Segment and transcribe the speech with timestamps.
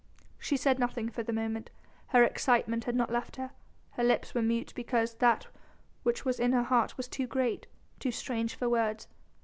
[0.39, 1.69] She said nothing for the moment.
[2.07, 3.51] Her excitement had not left her,
[3.95, 5.45] but her lips were mute because that
[6.01, 7.67] which was in her heart was too great,
[7.99, 9.07] too strange for words.